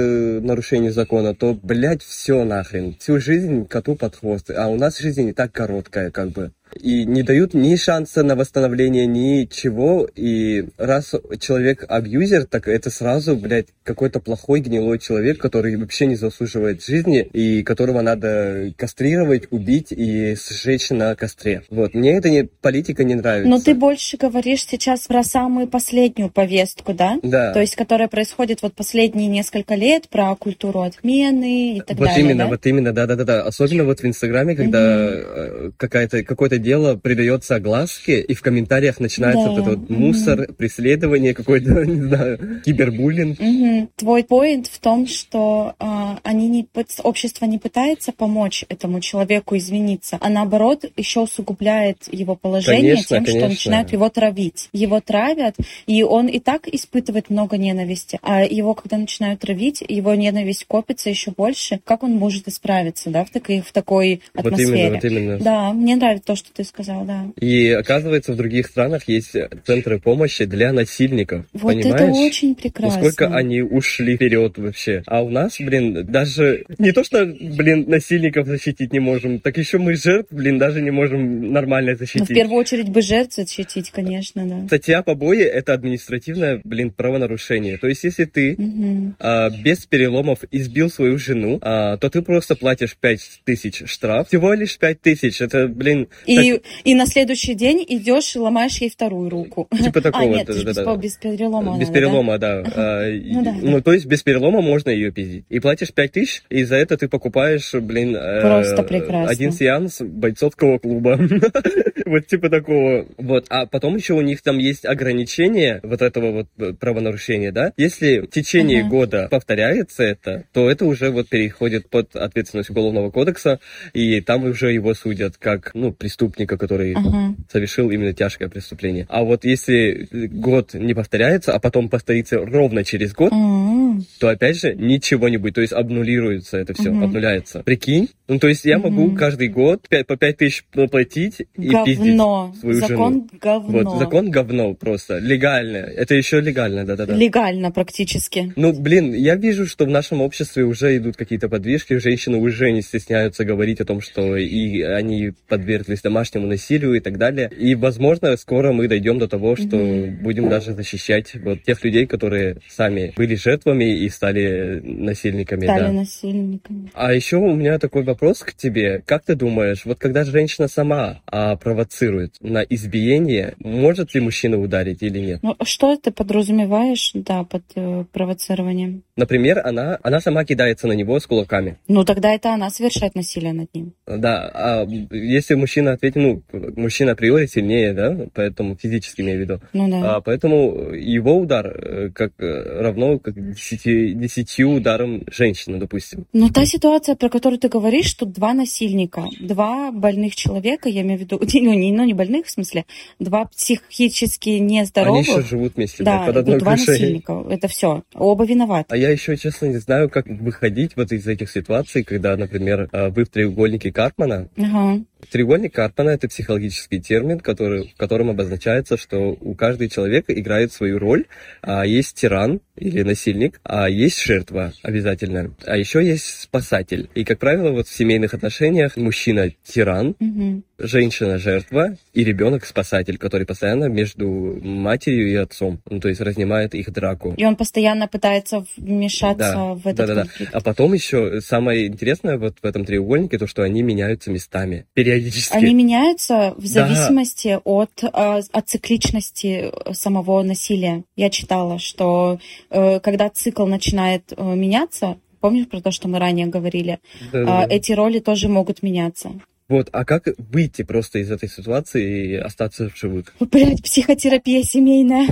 [0.43, 2.97] нарушение закона, то, блядь, все нахрен.
[2.99, 4.51] Всю жизнь коту под хвост.
[4.51, 8.37] А у нас жизнь не так короткая, как бы и не дают ни шанса на
[8.37, 10.09] восстановление, ничего.
[10.15, 16.17] И раз человек абьюзер, так это сразу, блядь, какой-то плохой гнилой человек, который вообще не
[16.17, 21.63] заслуживает жизни и которого надо кастрировать, убить и сжечь на костре.
[21.71, 21.95] Вот.
[21.95, 23.49] Мне эта не, политика не нравится.
[23.49, 27.19] Но ты больше говоришь сейчас про самую последнюю повестку, да?
[27.23, 27.53] Да.
[27.53, 32.25] То есть, которая происходит вот последние несколько лет, про культуру отмены и так вот далее,
[32.25, 32.51] именно, да?
[32.51, 33.43] вот именно, да-да-да.
[33.43, 35.73] Особенно вот в Инстаграме, когда угу.
[35.77, 39.51] какая-то, какое-то дело придается огласке, и в комментариях начинается да.
[39.51, 40.55] вот этот вот мусор, угу.
[40.55, 43.41] преследование, какой-то, не знаю, кибербуллинг.
[43.41, 43.89] Угу.
[43.97, 45.85] Твой поинт в том, что э,
[46.23, 46.69] они не,
[47.03, 53.25] общество не пытается помочь этому человеку извиниться, а наоборот еще усугубляет его положение конечно, тем,
[53.25, 53.41] конечно.
[53.41, 54.69] что начинают его травить.
[54.73, 60.15] Его травят, и он и так испытывает много ненависти, а его, когда начинают травить, его
[60.15, 61.81] ненависть копится еще больше.
[61.85, 64.67] Как он может исправиться, да, в такой, в такой атмосфере?
[64.67, 65.39] Вот именно, вот именно.
[65.39, 67.27] Да, мне нравится то, что ты сказал, да.
[67.41, 69.35] И оказывается, в других странах есть
[69.67, 71.47] центры помощи для насильников.
[71.53, 72.01] Вот понимаешь?
[72.01, 73.03] это очень прекрасно.
[73.03, 75.03] Насколько они ушли вперед вообще.
[75.07, 79.79] А у нас, блин, даже не то, что, блин, насильников защитить не можем, так еще
[79.79, 82.21] мы жертв, блин, даже не можем нормально защитить.
[82.21, 84.67] Ну, в первую очередь бы жертв защитить, конечно, да.
[84.67, 87.79] Статья побои— это административное, блин, правонарушение.
[87.79, 89.15] То есть, если ты угу.
[89.19, 94.29] а, без переломов избил свою жену, а, то ты просто платишь 5 тысяч штраф.
[94.29, 95.41] Всего лишь 5 тысяч.
[95.41, 96.09] Это, блин...
[96.27, 99.69] И и, и на следующий день идешь и ломаешь ей вторую руку.
[99.83, 100.25] Типа такого.
[100.25, 101.79] А, нет, да, да, да, без перелома.
[101.79, 102.63] Без перелома, да.
[102.63, 102.73] да.
[102.75, 103.55] А, ну, да.
[103.61, 105.45] Ну, то есть без перелома можно ее пиздить.
[105.49, 109.29] И платишь 5 тысяч, и за это ты покупаешь, блин, э, Просто прекрасно.
[109.29, 111.19] один сеанс бойцовского клуба.
[112.07, 113.07] вот типа такого.
[113.19, 113.47] Вот.
[113.49, 117.73] А потом еще у них там есть ограничение вот этого вот э, правонарушения, да?
[117.77, 123.61] Если в течение года повторяется это, то это уже вот переходит под ответственность Уголовного кодекса,
[123.93, 127.35] и там уже его судят как, ну, преступник преступника, который uh-huh.
[127.51, 129.07] совершил именно тяжкое преступление.
[129.09, 134.01] А вот если год не повторяется, а потом повторится ровно через год, uh-huh.
[134.19, 137.05] то опять же ничего не будет, то есть обнулируется это все, uh-huh.
[137.05, 137.63] обнуляется.
[137.65, 138.09] Прикинь?
[138.29, 138.91] Ну, то есть я uh-huh.
[138.91, 141.85] могу каждый год 5, по 5 тысяч платить и говно.
[141.85, 143.29] пиздить свою закон жену.
[143.41, 143.83] говно.
[143.83, 145.19] Вот, закон говно просто.
[145.19, 145.79] Легально.
[145.79, 147.15] Это еще легально, да-да-да.
[147.15, 148.53] Легально практически.
[148.57, 152.83] Ну, блин, я вижу, что в нашем обществе уже идут какие-то подвижки, женщины уже не
[152.83, 157.51] стесняются говорить о том, что и они подверглись домашнему домашнему насилию и так далее.
[157.59, 160.23] И, возможно, скоро мы дойдем до того, что mm-hmm.
[160.23, 165.65] будем даже защищать вот тех людей, которые сами были жертвами и стали насильниками.
[165.65, 165.93] Стали да.
[165.93, 166.91] насильниками.
[166.95, 169.03] А еще у меня такой вопрос к тебе.
[169.07, 175.03] Как ты думаешь, вот когда женщина сама а, провоцирует на избиение, может ли мужчина ударить
[175.03, 175.41] или нет?
[175.43, 179.03] Ну, что ты подразумеваешь, да, под э, провоцированием?
[179.17, 181.79] Например, она, она сама кидается на него с кулаками.
[181.89, 183.93] Ну, тогда это она совершает насилие над ним.
[184.07, 186.43] Да, а если мужчина ответит, ну,
[186.77, 189.61] мужчина априори сильнее, да, поэтому физически имею в виду.
[189.73, 190.17] Ну, да.
[190.17, 196.27] а, поэтому его удар э, как э, равно как десяти, десятью ударам женщины, допустим.
[196.33, 201.19] Но та ситуация, про которую ты говоришь, что два насильника, два больных человека, я имею
[201.19, 202.85] в виду, ну не, ну, не больных, в смысле,
[203.19, 205.29] два психически нездоровых.
[205.29, 206.93] Они еще живут вместе, да, под одной два крышей.
[206.93, 208.87] насильника, это все, оба виноваты.
[208.89, 213.09] А я еще, честно, не знаю, как выходить вот из этих ситуаций, когда, например, э,
[213.09, 215.05] вы в треугольнике Карпмана, ага.
[215.31, 220.99] Треугольник Карпмана– это психологический термин, который, в котором обозначается, что у каждого человека играет свою
[220.99, 221.27] роль.
[221.63, 225.55] А есть тиран или насильник, а есть жертва обязательно.
[225.67, 227.11] А еще есть спасатель.
[227.15, 230.63] И, как правило, вот в семейных отношениях мужчина– тиран, угу.
[230.81, 234.29] Женщина– жертва, и ребенок– спасатель, который постоянно между
[234.63, 237.35] матерью и отцом, ну, то есть разнимает их драку.
[237.37, 240.53] И он постоянно пытается вмешаться да, в этот да, да, конфликт.
[240.53, 240.59] Да.
[240.59, 245.57] А потом еще самое интересное вот в этом треугольнике, то, что они меняются местами периодически.
[245.57, 247.59] Они меняются в зависимости да.
[247.59, 251.05] от, а, от цикличности самого насилия.
[251.17, 252.39] Я читала, что
[252.71, 256.99] э, когда цикл начинает э, меняться, помнишь про то, что мы ранее говорили,
[257.33, 257.67] да, да.
[257.69, 259.33] эти роли тоже могут меняться.
[259.71, 263.33] Вот, а как выйти просто из этой ситуации и остаться в живых?
[263.41, 265.29] Блять, психотерапия семейная.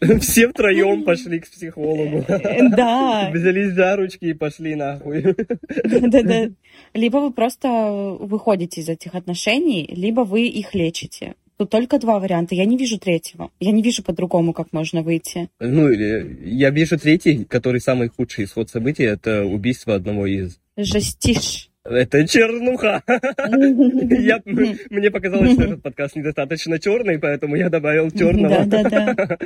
[0.20, 2.24] Все втроем пошли к психологу.
[2.28, 3.30] Да.
[3.34, 5.22] Взялись за ручки и пошли нахуй.
[5.22, 6.50] Да-да-да.
[6.92, 11.36] Либо вы просто выходите из этих отношений, либо вы их лечите.
[11.56, 12.56] Тут только два варианта.
[12.56, 13.50] Я не вижу третьего.
[13.60, 15.50] Я не вижу по-другому, как можно выйти.
[15.60, 20.58] Ну, или я вижу третий, который самый худший исход событий, это убийство одного из...
[20.76, 21.67] Жестишь.
[21.90, 23.02] Это чернуха.
[23.06, 28.64] Я, мне показалось, что этот подкаст недостаточно черный, поэтому я добавил черного.
[28.66, 29.38] Да, да, да.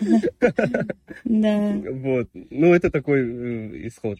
[1.25, 1.73] Да.
[1.91, 2.29] Вот.
[2.51, 4.19] Ну, это такой э, исход.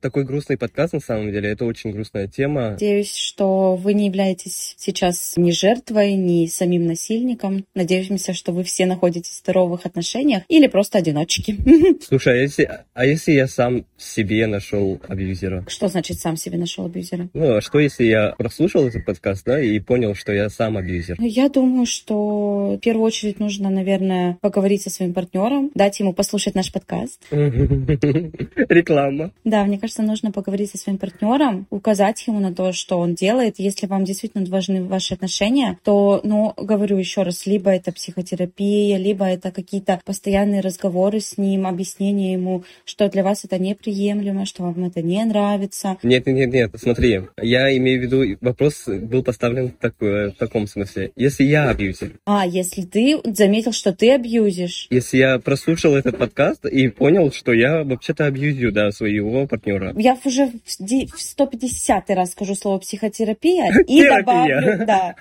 [0.00, 2.72] Такой грустный подкаст, на самом деле, это очень грустная тема.
[2.72, 7.64] Надеюсь, что вы не являетесь сейчас ни жертвой, ни самим насильником.
[7.74, 11.56] Надеемся, что вы все находитесь в здоровых отношениях или просто одиночки.
[12.02, 15.64] Слушай, а если, а если я сам себе нашел абьюзера?
[15.68, 17.28] Что значит сам себе нашел абьюзера?
[17.32, 21.16] Ну, а что если я прослушал этот подкаст, да, и понял, что я сам абьюзер?
[21.18, 26.12] Ну, Я думаю, что в первую очередь нужно, наверное, поговорить со своим партнером, дать ему
[26.12, 27.22] послушать наш подкаст.
[27.30, 29.32] Реклама.
[29.44, 33.58] Да, мне кажется, нужно поговорить со своим партнером, указать ему на то, что он делает.
[33.58, 39.26] Если вам действительно важны ваши отношения, то, ну, говорю еще раз, либо это психотерапия, либо
[39.26, 44.84] это какие-то постоянные разговоры с ним, объяснение ему, что для вас это неприемлемо, что вам
[44.84, 45.98] это не нравится.
[46.02, 50.36] Нет, нет, нет, нет, смотри, я имею в виду, вопрос был поставлен в, такой, в
[50.36, 51.12] таком смысле.
[51.16, 56.64] Если я абьюзер, А, если ты заметил, что ты абьюзишь, если я прослушал этот подкаст
[56.66, 59.92] и понял, что я вообще-то абьюзю, да, своего партнера.
[59.96, 65.14] я уже в де- в 150 раз скажу слово психотерапия и добавлю, да,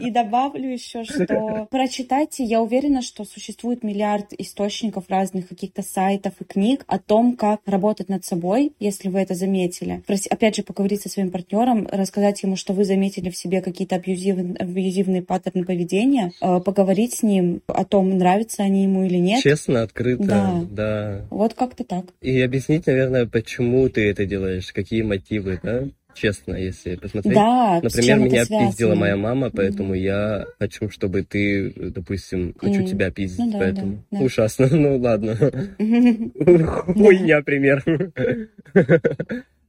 [0.00, 6.44] и добавлю еще, что прочитайте, я уверена, что существует миллиард источников разных каких-то сайтов и
[6.44, 10.02] книг о том, как работать над собой, если вы это заметили.
[10.30, 14.56] Опять же, поговорить со своим партнером, рассказать ему, что вы заметили в себе какие-то абьюзивные,
[14.56, 19.42] абьюзивные паттерны поведения, э, поговорить с ним о том, нравятся они ему или нет.
[19.42, 20.60] Честно, открыто, Да.
[20.70, 21.26] да.
[21.30, 22.06] Вот как-то так.
[22.20, 25.84] И объяснить, наверное, почему ты это делаешь, какие мотивы, да?
[26.14, 27.34] Честно, если посмотреть.
[27.34, 32.86] Да, Например, меня пиздила моя мама, поэтому я хочу, чтобы ты, допустим, хочу Мгм.
[32.86, 34.24] тебя пиздить, Ну да, поэтому да, да.
[34.24, 34.68] ужасно.
[34.72, 35.36] Ну ладно.
[35.78, 37.84] Хуйня пример.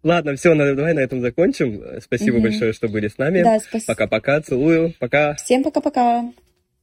[0.03, 1.83] Ладно, все, давай на этом закончим.
[2.01, 3.43] Спасибо большое, что были с нами.
[3.43, 3.93] Да, спасибо.
[3.93, 5.35] Пока-пока, целую, пока.
[5.35, 6.31] Всем пока-пока.